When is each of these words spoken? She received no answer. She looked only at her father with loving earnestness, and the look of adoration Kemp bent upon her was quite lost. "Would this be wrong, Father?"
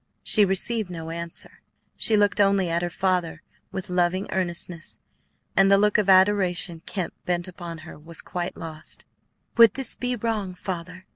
She 0.23 0.45
received 0.45 0.89
no 0.89 1.11
answer. 1.11 1.61
She 1.95 2.17
looked 2.17 2.39
only 2.41 2.69
at 2.71 2.81
her 2.81 2.89
father 2.89 3.43
with 3.71 3.87
loving 3.87 4.25
earnestness, 4.31 4.97
and 5.55 5.71
the 5.71 5.77
look 5.77 5.99
of 5.99 6.09
adoration 6.09 6.81
Kemp 6.87 7.13
bent 7.25 7.47
upon 7.47 7.77
her 7.85 7.99
was 7.99 8.19
quite 8.23 8.57
lost. 8.57 9.05
"Would 9.57 9.75
this 9.75 9.95
be 9.95 10.15
wrong, 10.15 10.55
Father?" 10.55 11.05